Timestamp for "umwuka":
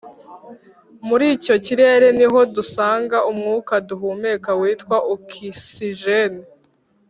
3.31-3.73